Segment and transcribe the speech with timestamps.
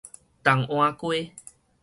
[0.43, 1.31] 同安街